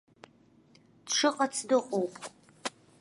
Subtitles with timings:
[1.05, 2.13] Дшыҟац дыҟоуп.